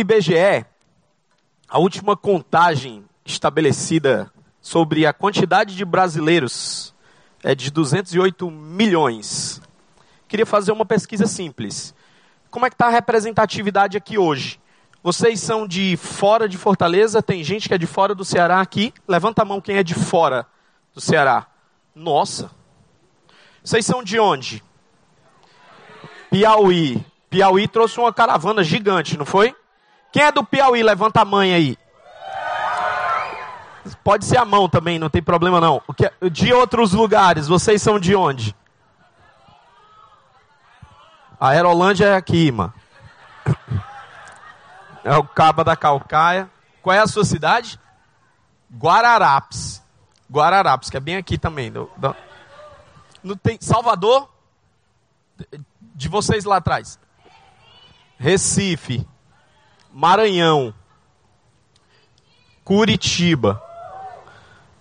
[0.00, 0.64] IBGE,
[1.68, 6.94] a última contagem estabelecida sobre a quantidade de brasileiros
[7.42, 9.60] é de 208 milhões.
[10.26, 11.94] Queria fazer uma pesquisa simples.
[12.50, 14.58] Como é que está a representatividade aqui hoje?
[15.02, 17.22] Vocês são de fora de Fortaleza?
[17.22, 18.94] Tem gente que é de fora do Ceará aqui?
[19.06, 20.46] Levanta a mão quem é de fora
[20.94, 21.46] do Ceará.
[21.94, 22.50] Nossa.
[23.62, 24.62] Vocês são de onde?
[26.30, 27.04] Piauí.
[27.28, 29.54] Piauí trouxe uma caravana gigante, não foi?
[30.12, 30.82] Quem é do Piauí?
[30.82, 31.78] Levanta a mão aí.
[34.04, 35.82] Pode ser a mão também, não tem problema não.
[36.30, 38.54] De outros lugares, vocês são de onde?
[41.38, 42.74] A Aerolândia é aqui, mano.
[45.02, 46.50] É o Caba da Calcaia.
[46.82, 47.80] Qual é a sua cidade?
[48.72, 49.82] Guararapes.
[50.30, 51.72] Guararapes, que é bem aqui também.
[51.72, 53.36] Do, do...
[53.36, 54.28] Tem, Salvador?
[55.94, 56.98] De vocês lá atrás.
[58.18, 59.06] Recife.
[59.92, 60.74] Maranhão.
[62.64, 63.62] Curitiba.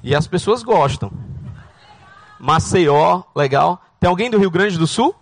[0.04, 1.12] E as pessoas gostam.
[2.40, 3.82] Maceió, legal.
[4.00, 5.14] Tem alguém do Rio Grande do Sul?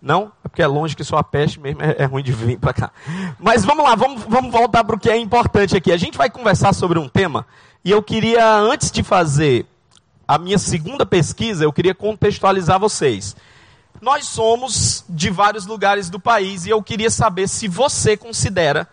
[0.00, 0.32] Não?
[0.44, 2.74] É porque é longe que só a peste mesmo é, é ruim de vir para
[2.74, 2.92] cá.
[3.38, 5.90] Mas vamos lá, vamos, vamos voltar para o que é importante aqui.
[5.90, 7.46] A gente vai conversar sobre um tema
[7.84, 9.66] e eu queria, antes de fazer
[10.26, 13.34] a minha segunda pesquisa, eu queria contextualizar vocês.
[14.04, 18.86] Nós somos de vários lugares do país e eu queria saber se você considera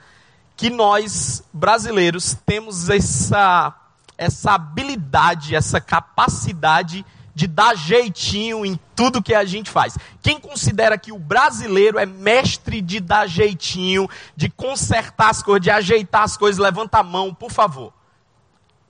[0.55, 3.75] que nós, brasileiros, temos essa
[4.17, 9.97] essa habilidade, essa capacidade de dar jeitinho em tudo que a gente faz.
[10.21, 15.71] Quem considera que o brasileiro é mestre de dar jeitinho, de consertar as coisas, de
[15.71, 17.91] ajeitar as coisas, levanta a mão, por favor.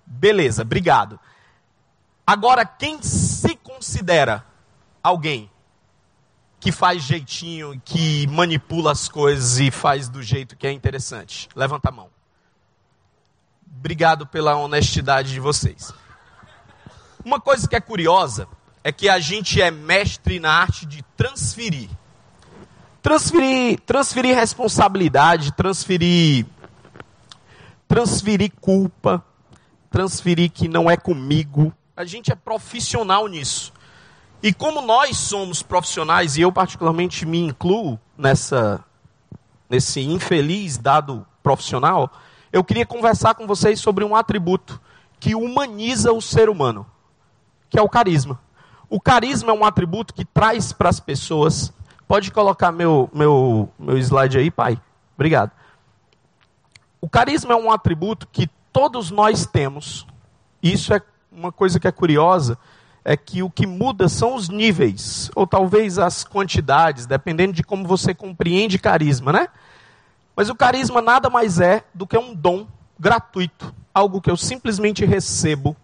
[0.05, 1.19] Beleza, obrigado.
[2.27, 4.45] Agora, quem se considera
[5.01, 5.50] alguém
[6.61, 11.49] que faz jeitinho, que manipula as coisas e faz do jeito que é interessante?
[11.55, 12.07] Levanta a mão.
[13.79, 15.91] Obrigado pela honestidade de vocês.
[17.25, 18.47] Uma coisa que é curiosa
[18.83, 21.89] é que a gente é mestre na arte de transferir.
[23.01, 26.45] Transferir, transferir responsabilidade, transferir
[27.87, 29.25] transferir culpa,
[29.89, 31.73] transferir que não é comigo.
[31.97, 33.73] A gente é profissional nisso.
[34.43, 38.83] E como nós somos profissionais e eu particularmente me incluo nessa
[39.69, 42.11] nesse infeliz dado profissional,
[42.51, 44.81] eu queria conversar com vocês sobre um atributo
[45.17, 46.85] que humaniza o ser humano,
[47.69, 48.37] que é o carisma.
[48.89, 51.71] O carisma é um atributo que traz para as pessoas.
[52.05, 54.77] Pode colocar meu, meu, meu slide aí, pai?
[55.15, 55.51] Obrigado.
[56.99, 60.05] O carisma é um atributo que todos nós temos.
[60.61, 62.57] Isso é uma coisa que é curiosa,
[63.03, 67.87] é que o que muda são os níveis, ou talvez as quantidades, dependendo de como
[67.87, 69.47] você compreende carisma, né?
[70.35, 72.67] Mas o carisma nada mais é do que um dom
[72.99, 75.75] gratuito, algo que eu simplesmente recebo.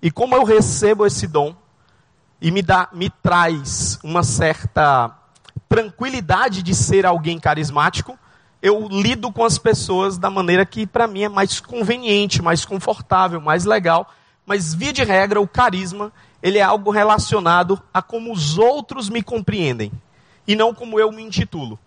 [0.00, 1.54] E como eu recebo esse dom
[2.40, 5.14] e me dá, me traz uma certa
[5.68, 8.18] tranquilidade de ser alguém carismático,
[8.62, 13.40] eu lido com as pessoas da maneira que para mim é mais conveniente, mais confortável,
[13.40, 14.12] mais legal.
[14.44, 16.12] Mas via de regra, o carisma,
[16.42, 19.92] ele é algo relacionado a como os outros me compreendem
[20.46, 21.78] e não como eu me intitulo.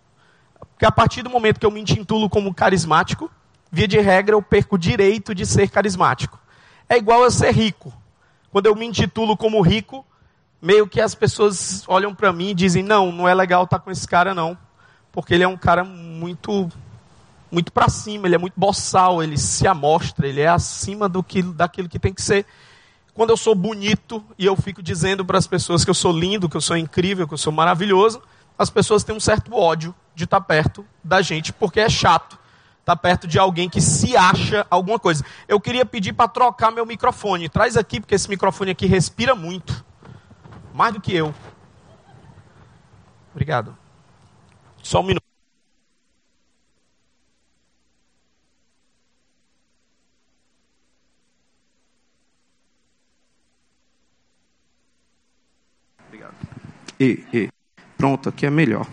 [0.71, 3.29] Porque a partir do momento que eu me intitulo como carismático,
[3.71, 6.39] via de regra eu perco o direito de ser carismático.
[6.87, 7.93] É igual a ser rico.
[8.51, 10.05] Quando eu me intitulo como rico,
[10.61, 13.83] meio que as pessoas olham para mim e dizem: "Não, não é legal estar tá
[13.83, 14.57] com esse cara não,
[15.11, 16.71] porque ele é um cara muito
[17.51, 21.43] muito para cima, ele é muito boçal, ele se amostra, ele é acima do que
[21.43, 22.47] daquilo que tem que ser.
[23.13, 26.49] Quando eu sou bonito e eu fico dizendo para as pessoas que eu sou lindo,
[26.49, 28.21] que eu sou incrível, que eu sou maravilhoso,
[28.57, 32.39] as pessoas têm um certo ódio de estar perto da gente, porque é chato
[32.79, 35.23] estar perto de alguém que se acha alguma coisa.
[35.47, 37.47] Eu queria pedir para trocar meu microfone.
[37.49, 39.85] Traz aqui, porque esse microfone aqui respira muito.
[40.73, 41.33] Mais do que eu.
[43.31, 43.75] Obrigado.
[44.81, 45.22] Só um minuto.
[56.99, 57.49] E, e.
[57.97, 58.87] Pronto, aqui é melhor.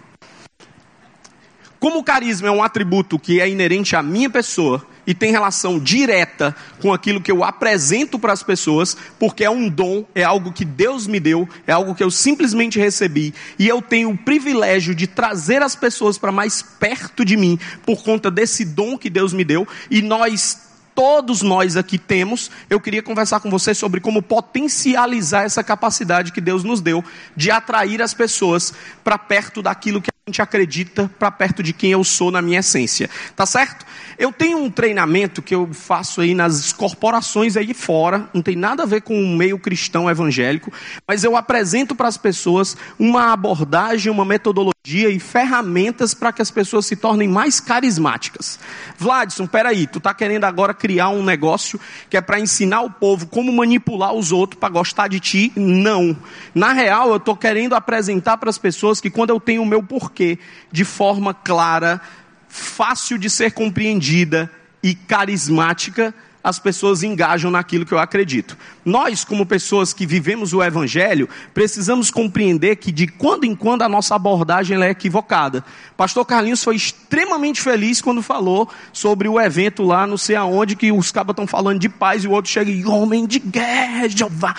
[1.81, 5.79] Como o carisma é um atributo que é inerente à minha pessoa e tem relação
[5.79, 10.52] direta com aquilo que eu apresento para as pessoas, porque é um dom, é algo
[10.52, 14.94] que Deus me deu, é algo que eu simplesmente recebi, e eu tenho o privilégio
[14.94, 19.32] de trazer as pessoas para mais perto de mim por conta desse dom que Deus
[19.32, 20.69] me deu, e nós
[21.00, 26.43] todos nós aqui temos, eu queria conversar com você sobre como potencializar essa capacidade que
[26.43, 27.02] Deus nos deu
[27.35, 32.05] de atrair as pessoas para perto daquilo que gente acredita para perto de quem eu
[32.05, 33.11] sou na minha essência.
[33.35, 33.85] Tá certo?
[34.17, 38.85] Eu tenho um treinamento que eu faço aí nas corporações aí fora, não tem nada
[38.85, 40.73] a ver com o meio cristão evangélico,
[41.06, 46.50] mas eu apresento para as pessoas uma abordagem, uma metodologia e ferramentas para que as
[46.50, 48.59] pessoas se tornem mais carismáticas.
[48.97, 51.79] Vladson, peraí, tu tá querendo agora criar um negócio
[52.09, 55.53] que é para ensinar o povo como manipular os outros para gostar de ti?
[55.55, 56.17] Não.
[56.55, 59.82] Na real, eu estou querendo apresentar para as pessoas que quando eu tenho o meu
[59.82, 60.38] porquê
[60.73, 62.00] de forma clara,
[62.49, 64.50] fácil de ser compreendida
[64.82, 68.57] e carismática, as pessoas engajam naquilo que eu acredito.
[68.85, 73.89] Nós, como pessoas que vivemos o Evangelho, precisamos compreender que de quando em quando a
[73.89, 75.65] nossa abordagem é equivocada.
[75.97, 80.91] Pastor Carlinhos foi extremamente feliz quando falou sobre o evento lá, não sei aonde, que
[80.91, 84.55] os cabas estão falando de paz e o outro chega e homem de guerra, Jeová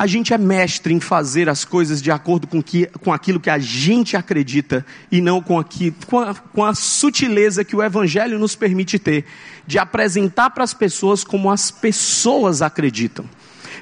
[0.00, 3.50] a gente é mestre em fazer as coisas de acordo com, que, com aquilo que
[3.50, 4.82] a gente acredita
[5.12, 9.26] e não com, aqui, com, a, com a sutileza que o Evangelho nos permite ter,
[9.66, 13.26] de apresentar para as pessoas como as pessoas acreditam.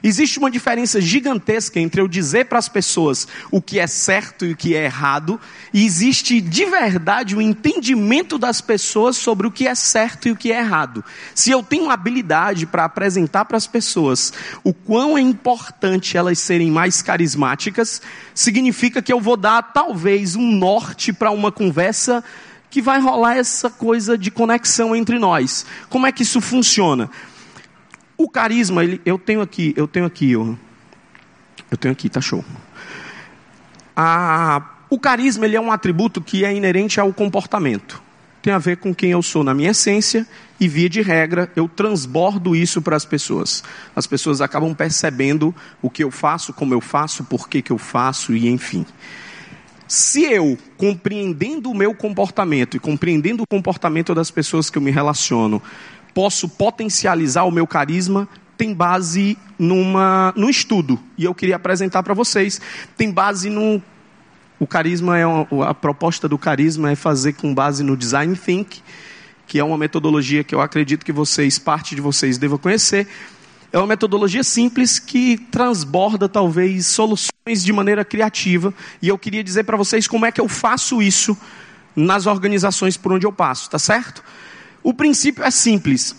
[0.02, 4.52] Existe uma diferença gigantesca entre eu dizer para as pessoas o que é certo e
[4.52, 5.40] o que é errado,
[5.72, 10.30] e existe de verdade o um entendimento das pessoas sobre o que é certo e
[10.30, 11.04] o que é errado.
[11.34, 16.70] Se eu tenho habilidade para apresentar para as pessoas o quão é importante elas serem
[16.70, 18.00] mais carismáticas,
[18.34, 22.22] significa que eu vou dar talvez um norte para uma conversa
[22.70, 25.64] que vai rolar essa coisa de conexão entre nós.
[25.88, 27.10] Como é que isso funciona?
[28.18, 30.58] O carisma, ele, eu tenho aqui, eu tenho aqui, eu,
[31.70, 32.44] eu tenho aqui, tá show.
[33.96, 34.60] A,
[34.90, 38.02] o carisma ele é um atributo que é inerente ao comportamento.
[38.42, 40.26] Tem a ver com quem eu sou na minha essência
[40.58, 43.62] e via de regra eu transbordo isso para as pessoas.
[43.94, 47.78] As pessoas acabam percebendo o que eu faço, como eu faço, por que, que eu
[47.78, 48.84] faço e enfim.
[49.86, 54.90] Se eu, compreendendo o meu comportamento e compreendendo o comportamento das pessoas que eu me
[54.90, 55.62] relaciono,
[56.18, 60.98] posso potencializar o meu carisma tem base numa, num estudo.
[61.16, 62.60] E eu queria apresentar para vocês.
[62.96, 63.80] Tem base no.
[64.58, 68.82] O carisma é uma, a proposta do carisma é fazer com base no design think,
[69.46, 73.06] que é uma metodologia que eu acredito que vocês, parte de vocês, devam conhecer.
[73.72, 78.74] É uma metodologia simples que transborda talvez soluções de maneira criativa.
[79.00, 81.38] E eu queria dizer para vocês como é que eu faço isso
[81.94, 84.24] nas organizações por onde eu passo, tá certo?
[84.82, 86.14] O princípio é simples.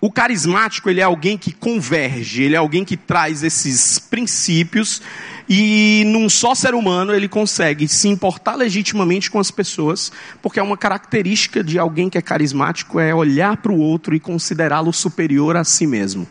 [0.00, 5.00] O carismático, ele é alguém que converge, ele é alguém que traz esses princípios
[5.48, 10.10] e num só ser humano ele consegue se importar legitimamente com as pessoas,
[10.42, 14.20] porque é uma característica de alguém que é carismático é olhar para o outro e
[14.20, 16.26] considerá-lo superior a si mesmo.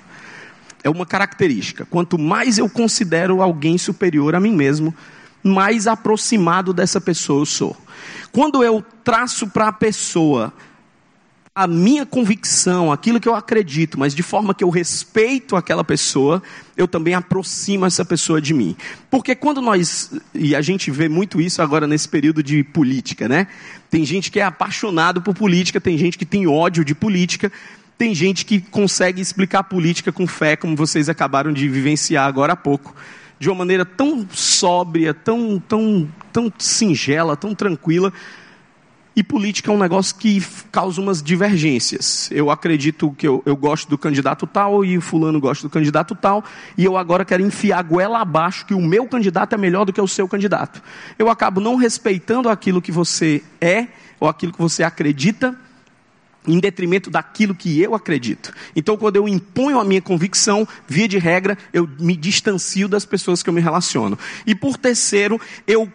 [0.83, 1.85] É uma característica.
[1.85, 4.93] Quanto mais eu considero alguém superior a mim mesmo,
[5.41, 7.77] mais aproximado dessa pessoa eu sou.
[8.31, 10.53] Quando eu traço para a pessoa
[11.55, 16.41] a minha convicção, aquilo que eu acredito, mas de forma que eu respeito aquela pessoa,
[16.75, 18.75] eu também aproximo essa pessoa de mim.
[19.11, 23.45] Porque quando nós, e a gente vê muito isso agora nesse período de política, né?
[23.87, 27.51] Tem gente que é apaixonado por política, tem gente que tem ódio de política,
[27.99, 32.55] tem gente que consegue explicar política com fé, como vocês acabaram de vivenciar agora há
[32.55, 32.95] pouco,
[33.39, 38.11] de uma maneira tão sóbria, tão, tão, tão singela, tão tranquila
[39.15, 42.29] e política é um negócio que causa umas divergências.
[42.31, 46.15] Eu acredito que eu, eu gosto do candidato tal e o fulano gosta do candidato
[46.15, 46.43] tal,
[46.77, 49.93] e eu agora quero enfiar a goela abaixo que o meu candidato é melhor do
[49.93, 50.81] que o seu candidato.
[51.17, 53.87] Eu acabo não respeitando aquilo que você é
[54.19, 55.55] ou aquilo que você acredita
[56.47, 58.53] em detrimento daquilo que eu acredito.
[58.75, 63.41] Então, quando eu imponho a minha convicção, via de regra, eu me distancio das pessoas
[63.41, 64.17] que eu me relaciono.
[64.45, 65.91] E por terceiro, eu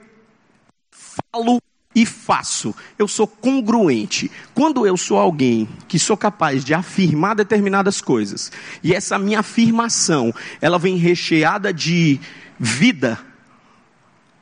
[0.91, 1.61] falo
[1.99, 2.73] e faço.
[2.97, 4.31] Eu sou congruente.
[4.55, 8.53] Quando eu sou alguém que sou capaz de afirmar determinadas coisas,
[8.85, 12.21] e essa minha afirmação, ela vem recheada de
[12.57, 13.19] vida,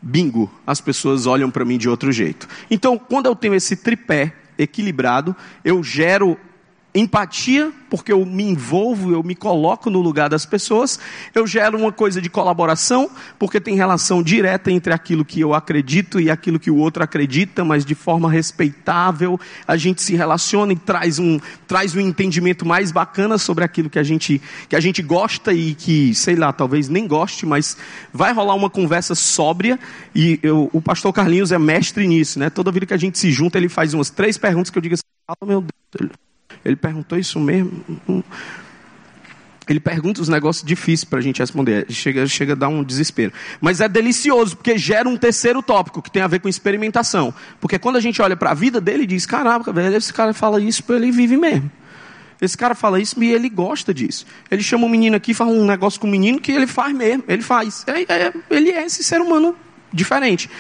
[0.02, 2.46] bingo, as pessoas olham para mim de outro jeito.
[2.70, 5.34] Então, quando eu tenho esse tripé equilibrado,
[5.64, 6.38] eu gero
[6.97, 10.99] empatia, porque eu me envolvo, eu me coloco no lugar das pessoas,
[11.35, 16.19] eu gero uma coisa de colaboração, porque tem relação direta entre aquilo que eu acredito
[16.19, 20.76] e aquilo que o outro acredita, mas de forma respeitável, a gente se relaciona e
[20.76, 25.03] traz um, traz um entendimento mais bacana sobre aquilo que a gente, que a gente
[25.03, 27.76] gosta e que, sei lá, talvez nem goste, mas
[28.12, 29.79] vai rolar uma conversa sóbria,
[30.15, 32.50] e eu, o pastor Carlinhos é mestre nisso, né?
[32.50, 34.95] Toda vida que a gente se junta, ele faz umas três perguntas que eu digo
[34.95, 35.03] assim,
[35.41, 35.65] oh, meu
[35.99, 36.25] Deus,
[36.66, 37.85] ele perguntou isso mesmo.
[39.68, 41.87] Ele pergunta os negócios difíceis para a gente responder.
[41.90, 43.32] Chega, chega a dar um desespero.
[43.61, 47.32] Mas é delicioso, porque gera um terceiro tópico, que tem a ver com experimentação.
[47.61, 50.61] Porque quando a gente olha para a vida dele diz: caraca, velho, esse cara fala
[50.61, 51.70] isso, ele vive mesmo.
[52.40, 54.26] Esse cara fala isso e ele gosta disso.
[54.50, 57.23] Ele chama um menino aqui, faz um negócio com o menino que ele faz mesmo.
[57.28, 57.85] Ele faz.
[57.87, 59.54] É, é, ele é esse ser humano
[59.93, 60.50] diferente.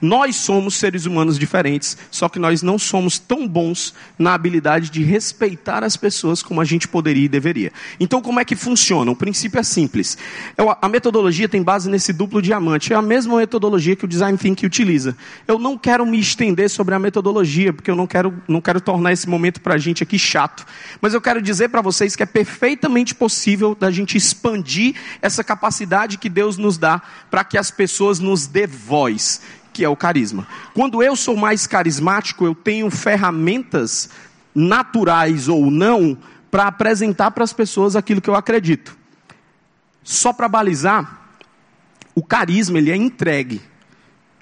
[0.00, 5.02] Nós somos seres humanos diferentes, só que nós não somos tão bons na habilidade de
[5.02, 7.72] respeitar as pessoas como a gente poderia e deveria.
[7.98, 9.10] Então, como é que funciona?
[9.10, 10.18] O princípio é simples.
[10.80, 12.92] A metodologia tem base nesse duplo diamante.
[12.92, 15.16] É a mesma metodologia que o Design Thinking utiliza.
[15.48, 19.12] Eu não quero me estender sobre a metodologia, porque eu não quero, não quero tornar
[19.12, 20.66] esse momento para a gente aqui chato.
[21.00, 26.18] Mas eu quero dizer para vocês que é perfeitamente possível da gente expandir essa capacidade
[26.18, 27.00] que Deus nos dá
[27.30, 29.40] para que as pessoas nos dê voz
[29.72, 30.46] que é o carisma.
[30.72, 34.08] Quando eu sou mais carismático, eu tenho ferramentas
[34.54, 36.16] naturais ou não
[36.50, 38.96] para apresentar para as pessoas aquilo que eu acredito.
[40.04, 41.32] Só para balizar,
[42.14, 43.60] o carisma ele é entregue.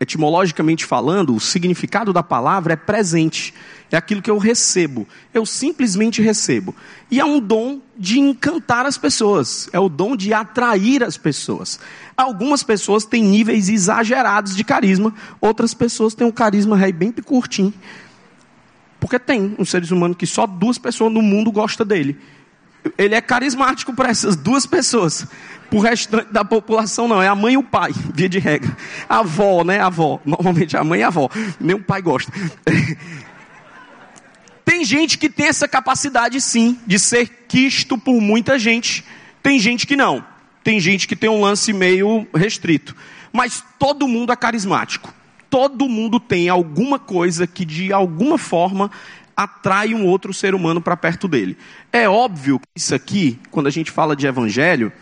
[0.03, 3.55] Etimologicamente falando, o significado da palavra é presente.
[3.89, 5.07] É aquilo que eu recebo.
[5.33, 6.75] Eu simplesmente recebo.
[7.09, 9.69] E é um dom de encantar as pessoas.
[9.73, 11.79] É o dom de atrair as pessoas.
[12.17, 15.15] Algumas pessoas têm níveis exagerados de carisma.
[15.41, 17.73] Outras pessoas têm um carisma bem curtinho.
[18.99, 22.19] Porque tem um seres humano que só duas pessoas no mundo gostam dele.
[22.99, 25.27] Ele é carismático para essas duas pessoas.
[25.71, 27.23] Para o restante da população, não.
[27.23, 28.77] É a mãe e o pai, via de regra.
[29.09, 29.81] A avó, né?
[29.81, 30.21] A avó.
[30.25, 31.29] Normalmente a mãe e a avó.
[31.61, 32.33] Nem o pai gosta.
[34.65, 39.05] Tem gente que tem essa capacidade, sim, de ser quisto por muita gente.
[39.43, 40.25] Tem gente que não.
[40.63, 42.95] Tem gente que tem um lance meio restrito.
[43.33, 45.13] Mas todo mundo é carismático.
[45.51, 48.91] Todo mundo tem alguma coisa que, de alguma forma,
[49.37, 51.57] atrai um outro ser humano para perto dele.
[51.93, 54.93] É óbvio que isso aqui, quando a gente fala de evangelho,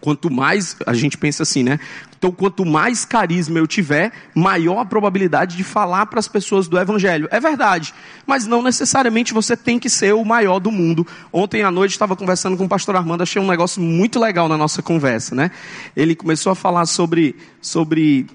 [0.00, 1.78] quanto mais a gente pensa assim, né?
[2.18, 6.78] Então, quanto mais carisma eu tiver, maior a probabilidade de falar para as pessoas do
[6.78, 7.28] evangelho.
[7.30, 7.94] É verdade,
[8.26, 11.06] mas não necessariamente você tem que ser o maior do mundo.
[11.32, 14.56] Ontem à noite estava conversando com o pastor Armando, achei um negócio muito legal na
[14.56, 15.50] nossa conversa, né?
[15.96, 18.26] Ele começou a falar sobre sobre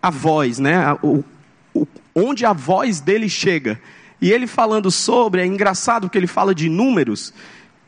[0.00, 0.92] a voz, né?
[1.02, 1.22] O,
[1.72, 3.80] o, onde a voz dele chega.
[4.22, 7.34] E ele falando sobre, é engraçado porque ele fala de números.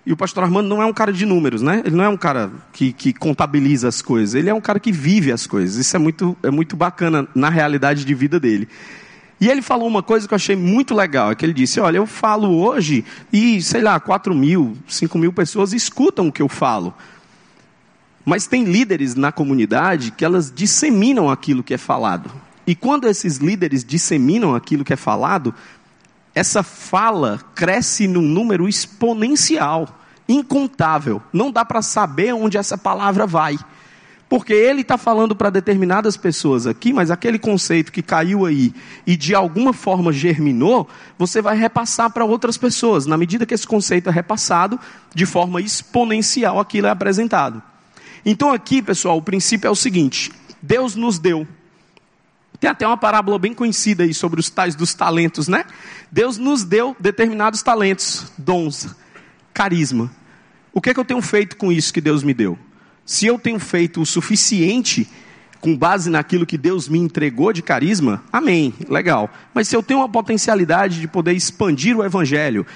[0.05, 1.81] E o pastor Armando não é um cara de números, né?
[1.87, 4.35] Ele não é um cara que, que contabiliza as coisas.
[4.35, 5.77] Ele é um cara que vive as coisas.
[5.77, 8.69] Isso é muito, é muito bacana na realidade de vida dele.
[9.41, 11.31] E ele falou uma coisa que eu achei muito legal.
[11.31, 15.33] É que ele disse: Olha, eu falo hoje e, sei lá, 4 mil, 5 mil
[15.33, 16.93] pessoas escutam o que eu falo.
[18.25, 22.29] Mas tem líderes na comunidade que elas disseminam aquilo que é falado.
[22.67, 25.55] E quando esses líderes disseminam aquilo que é falado,
[26.35, 29.89] essa fala cresce num número exponencial,
[30.29, 31.23] incontável.
[31.33, 33.59] Não dá para saber onde essa palavra vai.
[34.29, 38.75] Porque ele está falando para determinadas pessoas aqui, mas aquele conceito que caiu aí
[39.07, 43.07] e de alguma forma germinou, você vai repassar para outras pessoas.
[43.07, 44.81] Na medida que esse conceito é repassado,
[45.15, 47.63] de forma exponencial aquilo é apresentado.
[48.25, 51.47] Então aqui, pessoal, o princípio é o seguinte: Deus nos deu
[52.59, 55.65] tem até uma parábola bem conhecida aí sobre os tais dos talentos, né?
[56.11, 58.95] Deus nos deu determinados talentos, dons,
[59.53, 60.11] carisma.
[60.73, 62.59] O que é que eu tenho feito com isso que Deus me deu?
[63.05, 65.09] Se eu tenho feito o suficiente
[65.65, 69.31] com base naquilo que Deus me entregou de carisma, amém, legal.
[69.55, 72.67] Mas se eu tenho uma potencialidade de poder expandir o Evangelho,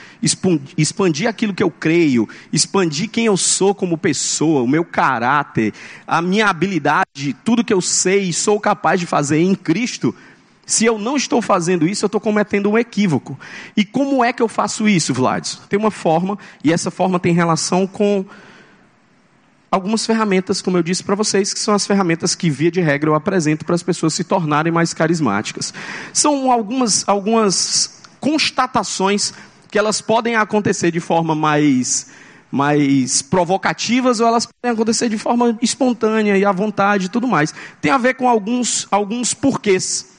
[0.74, 5.74] expandir aquilo que eu creio, expandir quem eu sou como pessoa, o meu caráter,
[6.06, 10.14] a minha habilidade, tudo que eu sei e sou capaz de fazer em Cristo,
[10.64, 13.38] se eu não estou fazendo isso, eu estou cometendo um equívoco.
[13.76, 15.46] E como é que eu faço isso, Vlad?
[15.68, 18.24] Tem uma forma, e essa forma tem relação com
[19.70, 23.10] algumas ferramentas, como eu disse para vocês, que são as ferramentas que, via de regra,
[23.10, 25.72] eu apresento para as pessoas se tornarem mais carismáticas.
[26.12, 29.32] São algumas, algumas constatações
[29.70, 32.08] que elas podem acontecer de forma mais,
[32.50, 37.54] mais provocativas ou elas podem acontecer de forma espontânea e à vontade e tudo mais.
[37.80, 40.17] Tem a ver com alguns, alguns porquês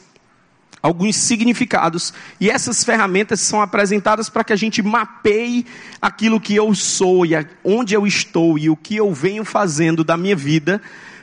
[0.82, 2.14] alguns significados.
[2.40, 5.66] E essas ferramentas são apresentadas para que a gente mapeie
[6.02, 7.32] aquilo que eu sou e
[7.64, 10.82] onde eu estou e o que eu venho fazendo da minha vida,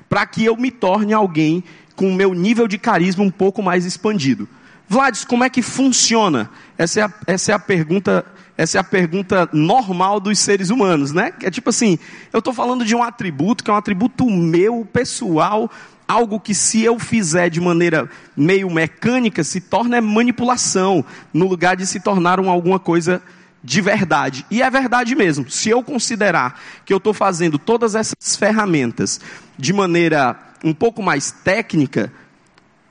[0.08, 3.84] para que eu me torne alguém com o meu nível de carisma um pouco mais
[3.84, 4.48] expandido.
[4.88, 6.48] Vlad, como é que funciona?
[6.78, 8.24] Essa é a, essa é a pergunta.
[8.58, 11.30] Essa é a pergunta normal dos seres humanos, né?
[11.42, 11.98] É tipo assim,
[12.32, 15.70] eu estou falando de um atributo que é um atributo meu, pessoal,
[16.06, 21.86] algo que se eu fizer de maneira meio mecânica se torna manipulação, no lugar de
[21.86, 23.22] se tornar uma, alguma coisa
[23.62, 24.46] de verdade.
[24.50, 25.50] E é verdade mesmo.
[25.50, 29.20] Se eu considerar que eu estou fazendo todas essas ferramentas
[29.58, 32.12] de maneira um pouco mais técnica,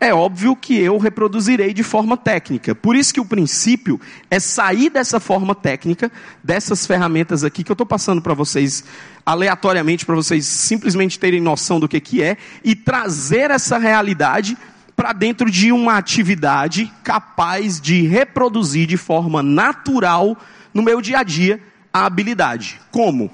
[0.06, 2.76] é óbvio que eu reproduzirei de forma técnica.
[2.76, 6.12] Por isso que o princípio é sair dessa forma técnica,
[6.44, 8.84] dessas ferramentas aqui que eu estou passando para vocês
[9.26, 14.56] aleatoriamente, para vocês simplesmente terem noção do que, que é, e trazer essa realidade
[14.96, 20.38] para dentro de uma atividade capaz de reproduzir de forma natural
[20.72, 21.60] no meu dia a dia
[21.92, 22.80] a habilidade.
[22.92, 23.32] Como?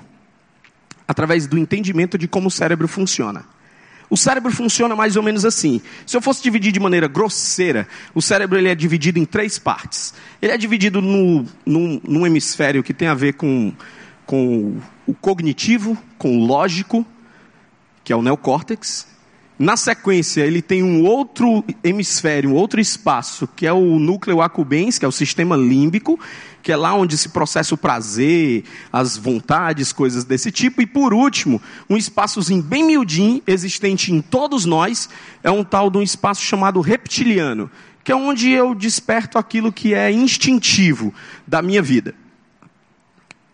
[1.06, 3.44] Através do entendimento de como o cérebro funciona.
[4.12, 5.80] O cérebro funciona mais ou menos assim.
[6.06, 10.14] Se eu fosse dividir de maneira grosseira, o cérebro ele é dividido em três partes.
[10.42, 13.72] Ele é dividido no, num, num hemisfério que tem a ver com,
[14.26, 14.76] com
[15.08, 17.06] o cognitivo, com o lógico,
[18.04, 19.08] que é o neocórtex.
[19.62, 24.98] Na sequência, ele tem um outro hemisfério, um outro espaço, que é o núcleo accumbens,
[24.98, 26.20] que é o sistema límbico,
[26.64, 30.82] que é lá onde se processa o prazer, as vontades, coisas desse tipo.
[30.82, 35.08] E por último, um espaçozinho bem miudinho, existente em todos nós,
[35.44, 37.70] é um tal de um espaço chamado reptiliano,
[38.04, 41.14] que é onde eu desperto aquilo que é instintivo
[41.46, 42.16] da minha vida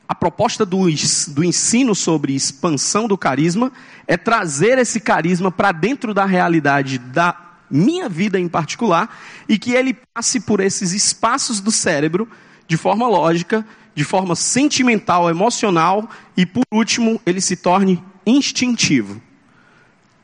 [0.08, 0.86] a proposta do,
[1.30, 3.72] do ensino sobre expansão do carisma
[4.08, 7.36] é trazer esse carisma para dentro da realidade da
[7.70, 9.14] minha vida em particular
[9.50, 12.28] e que ele passe por esses espaços do cérebro
[12.68, 19.22] de forma lógica, de forma sentimental, emocional e, por último, ele se torne instintivo.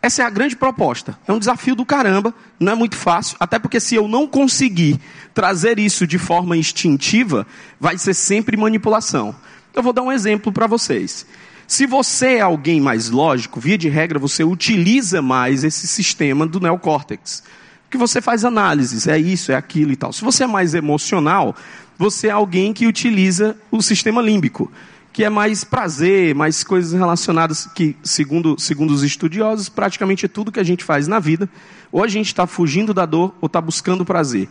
[0.01, 1.17] Essa é a grande proposta.
[1.25, 4.99] É um desafio do caramba, não é muito fácil, até porque se eu não conseguir
[5.33, 7.47] trazer isso de forma instintiva,
[7.79, 9.33] vai ser sempre manipulação.
[9.73, 11.25] Eu vou dar um exemplo para vocês.
[11.65, 16.59] Se você é alguém mais lógico, via de regra, você utiliza mais esse sistema do
[16.59, 17.43] neocórtex.
[17.89, 20.13] Que você faz análises, é isso, é aquilo e tal.
[20.13, 21.55] Se você é mais emocional,
[21.97, 24.71] você é alguém que utiliza o sistema límbico,
[25.11, 30.51] que é mais prazer, mais coisas relacionadas que, segundo, segundo os estudiosos, praticamente é tudo
[30.51, 31.49] que a gente faz na vida.
[31.91, 34.47] Ou a gente está fugindo da dor ou está buscando prazer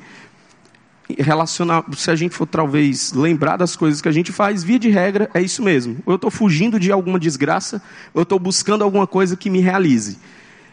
[1.19, 4.89] relacionar, se a gente for talvez lembrar das coisas que a gente faz, via de
[4.89, 5.99] regra, é isso mesmo.
[6.07, 7.83] Eu estou fugindo de alguma desgraça,
[8.15, 10.19] eu estou buscando alguma coisa que me realize.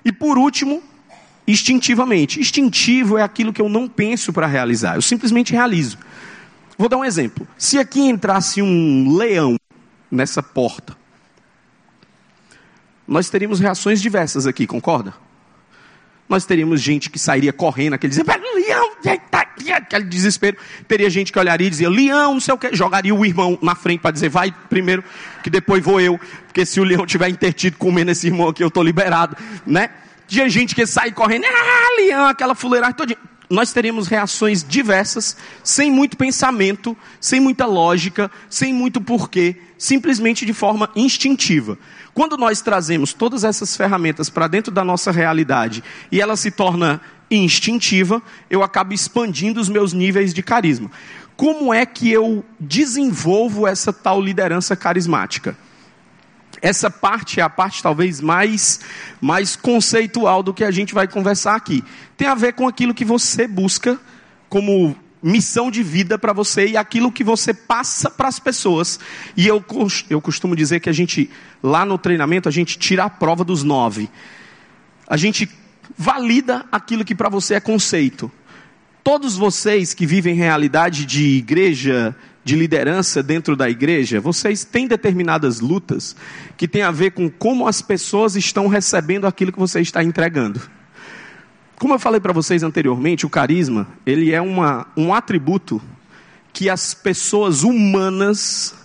[0.04, 0.82] E por último,
[1.48, 2.39] instintivamente.
[2.39, 5.98] Instintivo é aquilo que eu não penso para realizar, eu simplesmente realizo.
[6.78, 7.48] Vou dar um exemplo.
[7.58, 9.58] Se aqui entrasse um leão
[10.10, 10.96] nessa porta,
[13.08, 15.13] nós teríamos reações diversas aqui, concorda?
[16.30, 18.92] Nós teríamos gente que sairia correndo, aquele dizia, leão,
[19.76, 20.56] aquele desespero.
[20.88, 23.74] Teria gente que olharia e dizia, leão, não sei o que, jogaria o irmão na
[23.74, 25.04] frente para dizer, vai primeiro,
[25.44, 28.68] que depois vou eu, porque se o leão tiver intertido comendo esse irmão aqui, eu
[28.68, 29.89] estou liberado, né?
[30.28, 33.18] Tinha gente que sai correndo, ah, leão, aquela fuleiragem todinha.
[33.50, 40.54] Nós teríamos reações diversas, sem muito pensamento, sem muita lógica, sem muito porquê, simplesmente de
[40.54, 41.76] forma instintiva.
[42.14, 47.02] Quando nós trazemos todas essas ferramentas para dentro da nossa realidade e ela se torna
[47.32, 50.92] instintiva, eu acabo expandindo os meus níveis de carisma.
[51.36, 55.58] Como é que eu desenvolvo essa tal liderança carismática?
[56.62, 58.80] Essa parte é a parte talvez mais,
[59.22, 61.84] mais conceitual do que a gente vai conversar aqui.
[62.17, 64.00] Tem a ver com aquilo que você busca
[64.50, 69.00] como missão de vida para você e aquilo que você passa para as pessoas.
[69.36, 69.63] E eu,
[70.10, 71.30] eu costumo dizer que a gente,
[71.62, 74.10] lá no treinamento, a gente tira a prova dos nove.
[75.08, 75.50] A gente
[75.98, 78.32] valida aquilo que para você é conceito.
[79.10, 85.62] Todos vocês que vivem realidade de igreja, de liderança dentro da igreja, vocês têm determinadas
[85.62, 86.15] lutas
[86.56, 90.62] que têm a ver com como as pessoas estão recebendo aquilo que você está entregando.
[91.80, 95.82] Como eu falei para vocês anteriormente, o carisma, ele é uma, um atributo
[96.54, 98.76] que as pessoas humanas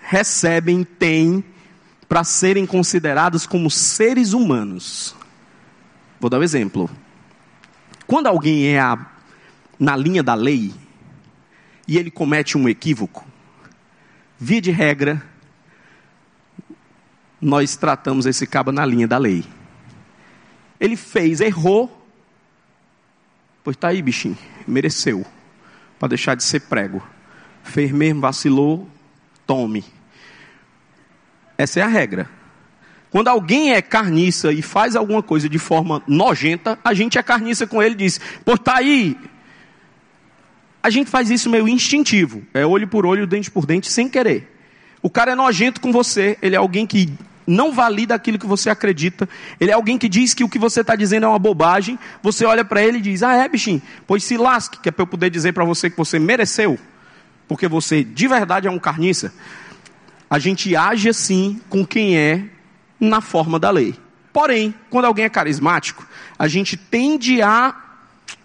[0.00, 1.44] recebem, têm,
[2.08, 5.14] para serem consideradas como seres humanos.
[6.18, 6.88] Vou dar um exemplo.
[8.06, 9.17] Quando alguém é a,
[9.78, 10.72] na linha da lei
[11.86, 13.24] e ele comete um equívoco,
[14.38, 15.22] via de regra,
[17.40, 19.44] nós tratamos esse cabo na linha da lei.
[20.78, 21.98] Ele fez, errou,
[23.68, 24.38] Pois tá aí, bichinho.
[24.66, 25.26] Mereceu.
[25.98, 27.06] Para deixar de ser prego.
[27.62, 28.88] Fez mesmo, vacilou,
[29.46, 29.84] tome.
[31.58, 32.30] Essa é a regra.
[33.10, 37.66] Quando alguém é carniça e faz alguma coisa de forma nojenta, a gente é carniça
[37.66, 39.18] com ele e diz: Pois tá aí.
[40.82, 42.42] A gente faz isso meio instintivo.
[42.54, 44.54] É olho por olho, dente por dente, sem querer.
[45.02, 47.12] O cara é nojento com você, ele é alguém que
[47.46, 49.28] não valida aquilo que você acredita.
[49.58, 51.98] Ele é alguém que diz que o que você está dizendo é uma bobagem.
[52.22, 53.80] Você olha para ele e diz: Ah, é, bichinho?
[54.06, 56.78] Pois se lasque, que é para eu poder dizer para você que você mereceu.
[57.48, 59.32] porque você de verdade é um carniça,
[60.28, 62.44] a gente age assim com quem é
[63.00, 63.94] na forma da lei.
[64.32, 66.06] Porém, quando alguém é carismático,
[66.38, 67.74] a gente tende a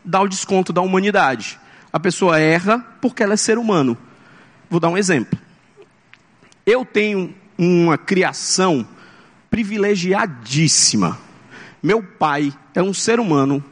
[0.04, 1.60] dar o desconto da humanidade.
[1.94, 3.96] A pessoa erra porque ela é ser humano.
[4.68, 5.38] Vou dar um exemplo.
[6.66, 8.88] Eu tenho uma criação
[9.50, 11.20] privilegiadíssima.
[11.84, 13.64] Meu pai é um ser humano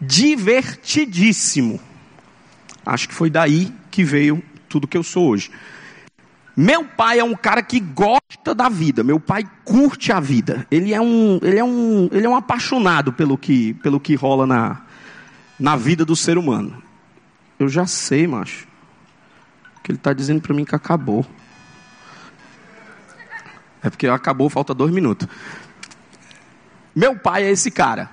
[0.00, 1.78] divertidíssimo.
[2.86, 5.50] Acho que foi daí que veio tudo que eu sou hoje.
[6.56, 9.04] Meu pai é um cara que gosta da vida.
[9.04, 10.66] Meu pai curte a vida.
[10.70, 14.46] Ele é um, ele é um, ele é um apaixonado pelo que, pelo que rola
[14.46, 14.80] na,
[15.60, 16.82] na vida do ser humano.
[17.58, 18.66] Eu já sei, macho.
[19.82, 21.26] Que ele está dizendo para mim que acabou.
[23.82, 25.28] É porque acabou, falta dois minutos.
[26.94, 28.10] Meu pai é esse cara.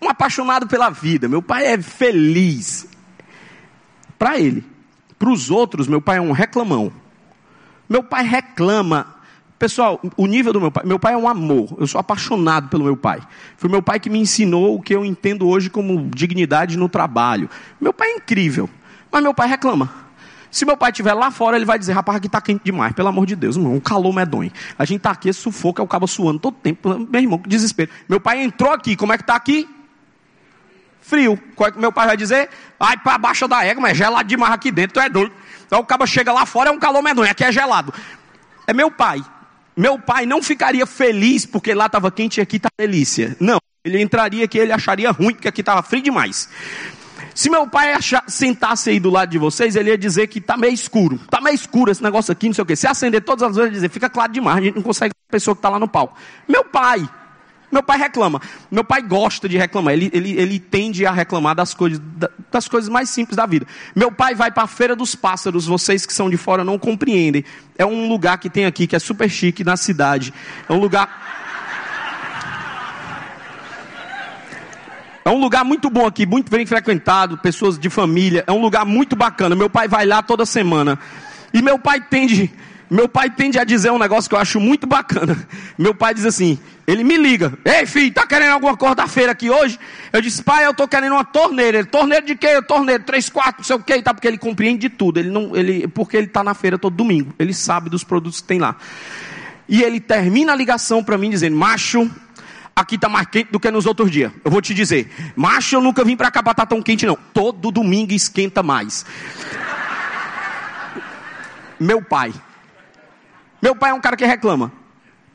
[0.00, 1.28] Um apaixonado pela vida.
[1.28, 2.88] Meu pai é feliz.
[4.18, 4.64] Para ele.
[5.18, 6.92] Para os outros, meu pai é um reclamão.
[7.88, 9.14] Meu pai reclama.
[9.64, 10.84] Pessoal, o nível do meu pai.
[10.84, 11.74] Meu pai é um amor.
[11.78, 13.18] Eu sou apaixonado pelo meu pai.
[13.56, 17.48] Foi meu pai que me ensinou o que eu entendo hoje como dignidade no trabalho.
[17.80, 18.68] Meu pai é incrível.
[19.10, 19.90] Mas meu pai reclama.
[20.50, 23.08] Se meu pai estiver lá fora, ele vai dizer: rapaz, aqui está quente demais, pelo
[23.08, 24.52] amor de Deus, um calor medonho.
[24.78, 26.98] A gente está aqui, sufoca, é o cabo suando todo tempo.
[26.98, 27.90] Meu irmão, que desespero.
[28.06, 29.66] Meu pai entrou aqui, como é que está aqui?
[31.00, 31.40] Frio.
[31.56, 32.50] Qual é que meu pai vai dizer?
[32.78, 35.32] Ai, para baixo da égua, mas é gelado demais aqui dentro, tu é doido.
[35.66, 37.94] Então o cabo chega lá fora, é um calor medonho, aqui é gelado.
[38.66, 39.24] É meu pai.
[39.76, 43.36] Meu pai não ficaria feliz porque lá estava quente e aqui está delícia.
[43.40, 43.58] Não.
[43.84, 46.48] Ele entraria aqui, ele acharia ruim porque aqui estava frio demais.
[47.34, 50.56] Se meu pai achar, sentasse aí do lado de vocês, ele ia dizer que está
[50.56, 51.16] meio escuro.
[51.16, 52.76] Está meio escuro esse negócio aqui, não sei o quê.
[52.76, 55.10] Se acender todas as luzes, ele ia dizer, fica claro demais, a gente não consegue
[55.10, 56.16] ver a pessoa que está lá no palco.
[56.48, 57.06] Meu pai,
[57.74, 58.40] meu pai reclama.
[58.70, 59.94] Meu pai gosta de reclamar.
[59.94, 62.00] Ele, ele, ele tende a reclamar das coisas,
[62.50, 63.66] das coisas mais simples da vida.
[63.96, 65.66] Meu pai vai para a Feira dos Pássaros.
[65.66, 67.44] Vocês que são de fora não compreendem.
[67.76, 70.32] É um lugar que tem aqui que é super chique na cidade.
[70.68, 71.22] É um lugar
[75.24, 78.44] É um lugar muito bom aqui, muito bem frequentado, pessoas de família.
[78.46, 79.56] É um lugar muito bacana.
[79.56, 80.98] Meu pai vai lá toda semana.
[81.52, 82.52] E meu pai tende,
[82.90, 85.36] meu pai tende a dizer um negócio que eu acho muito bacana.
[85.78, 89.78] Meu pai diz assim: ele me liga, ei filho, tá querendo alguma quarta-feira aqui hoje?
[90.12, 91.78] Eu disse, pai, eu tô querendo uma torneira.
[91.78, 92.60] Ele, torneira de quê?
[92.60, 94.12] Torneira, três, quatro, não sei o quê, tá?
[94.12, 95.18] Porque ele compreende de tudo.
[95.18, 97.32] Ele não, ele, porque ele tá na feira todo domingo.
[97.38, 98.76] Ele sabe dos produtos que tem lá.
[99.66, 102.10] E ele termina a ligação para mim dizendo, macho,
[102.76, 104.30] aqui está mais quente do que nos outros dias.
[104.44, 107.16] Eu vou te dizer, macho, eu nunca vim para cá estar tá tão quente, não.
[107.32, 109.06] Todo domingo esquenta mais.
[111.80, 112.34] meu pai.
[113.62, 114.83] Meu pai é um cara que reclama.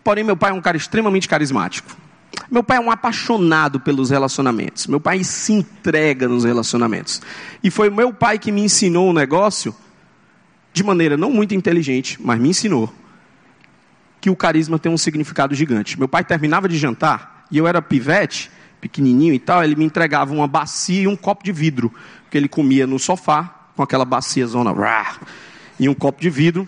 [0.10, 1.96] Porém, meu pai é um cara extremamente carismático.
[2.50, 4.88] Meu pai é um apaixonado pelos relacionamentos.
[4.88, 7.22] Meu pai se entrega nos relacionamentos.
[7.64, 9.72] E foi meu pai que me ensinou o um negócio
[10.74, 12.92] de maneira não muito inteligente, mas me ensinou
[14.20, 15.96] que o carisma tem um significado gigante.
[16.00, 18.50] Meu pai terminava de jantar e eu era pivete,
[18.82, 21.94] pequenininho e tal, ele me entregava uma bacia e um copo de vidro,
[22.32, 24.74] que ele comia no sofá com aquela bacia zona
[25.80, 26.68] e um copo de vidro.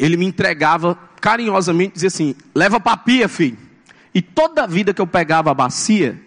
[0.00, 3.58] Ele me entregava carinhosamente, dizia assim: "Leva para pia, filho".
[4.14, 6.20] E toda a vida que eu pegava a bacia,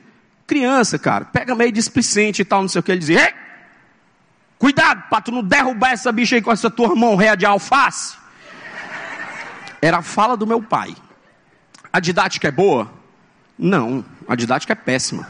[0.47, 3.33] criança, cara, pega meio displicente e tal, não sei o que, ele dizia: Ei,
[4.59, 8.15] cuidado para tu não derrubar essa bicha aí com essa tua mão réia de alface.
[9.81, 10.95] Era a fala do meu pai.
[11.91, 12.89] A didática é boa?
[13.59, 15.27] Não, a didática é péssima.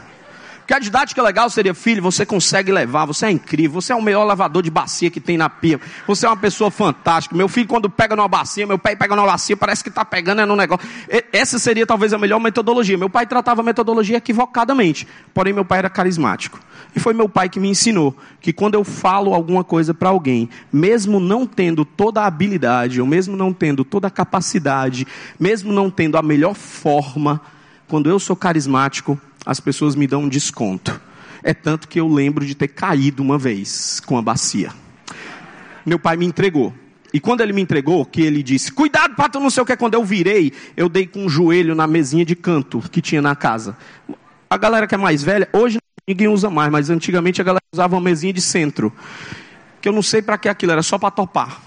[0.64, 4.00] Porque a didática legal seria, filho, você consegue levar, você é incrível, você é o
[4.00, 7.36] melhor lavador de bacia que tem na pia, você é uma pessoa fantástica.
[7.36, 10.40] Meu filho, quando pega numa bacia, meu pai pega numa bacia, parece que está pegando
[10.40, 10.88] é no negócio.
[11.30, 12.96] Essa seria talvez a melhor metodologia.
[12.96, 16.58] Meu pai tratava a metodologia equivocadamente, porém meu pai era carismático.
[16.96, 20.48] E foi meu pai que me ensinou que quando eu falo alguma coisa para alguém,
[20.72, 25.06] mesmo não tendo toda a habilidade, ou mesmo não tendo toda a capacidade,
[25.38, 27.38] mesmo não tendo a melhor forma,
[27.86, 31.00] quando eu sou carismático, as pessoas me dão um desconto.
[31.42, 34.72] É tanto que eu lembro de ter caído uma vez com a bacia.
[35.84, 36.72] Meu pai me entregou.
[37.12, 39.76] E quando ele me entregou, que ele disse: Cuidado, pato, não sei o que.
[39.76, 43.36] Quando eu virei, eu dei com um joelho na mesinha de canto que tinha na
[43.36, 43.76] casa.
[44.48, 45.78] A galera que é mais velha, hoje
[46.08, 48.92] ninguém usa mais, mas antigamente a galera usava uma mesinha de centro.
[49.80, 51.60] Que eu não sei para que aquilo, era só para topar.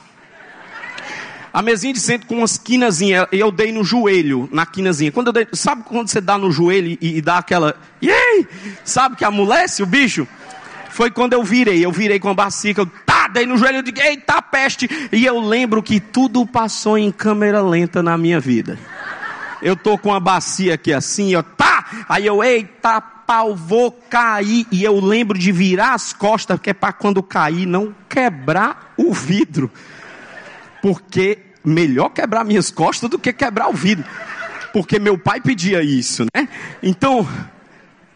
[1.53, 5.11] A mesinha de centro com umas quinazinhas, eu dei no joelho, na quinazinha.
[5.11, 8.47] Quando eu dei, sabe quando você dá no joelho e, e dá aquela, Yay!
[8.83, 10.27] sabe que amolece o bicho?
[10.89, 13.83] Foi quando eu virei, eu virei com a bacia, eu tá, dei no joelho, eu
[13.83, 14.89] digo, eita peste.
[15.11, 18.79] E eu lembro que tudo passou em câmera lenta na minha vida.
[19.61, 24.65] Eu tô com a bacia aqui assim, ó, tá, aí eu, eita pau, vou cair.
[24.71, 29.13] E eu lembro de virar as costas, que é para quando cair não quebrar o
[29.13, 29.69] vidro.
[30.87, 34.05] Porque melhor quebrar minhas costas do que quebrar o vidro.
[34.71, 36.47] Porque meu pai pedia isso, né?
[36.81, 37.27] Então,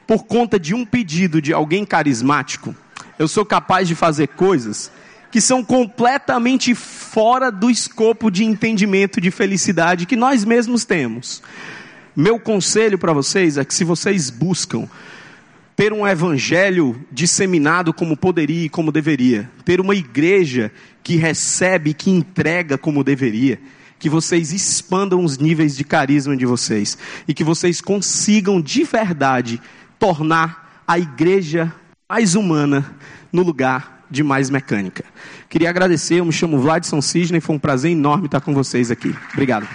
[0.07, 2.73] por conta de um pedido de alguém carismático,
[3.19, 4.89] eu sou capaz de fazer coisas
[5.29, 11.43] que são completamente fora do escopo de entendimento de felicidade que nós mesmos temos.
[12.15, 14.87] Meu conselho para vocês é que se vocês buscam
[15.75, 20.71] ter um evangelho disseminado como poderia e como deveria, ter uma igreja
[21.03, 23.59] que recebe, que entrega como deveria,
[23.99, 29.61] que vocês expandam os níveis de carisma de vocês e que vocês consigam de verdade
[29.99, 31.73] tornar a igreja
[32.09, 32.95] mais humana
[33.31, 35.05] no lugar de mais mecânica.
[35.47, 39.15] Queria agradecer, eu me chamo Vladson Cisne, foi um prazer enorme estar com vocês aqui.
[39.33, 39.67] Obrigado.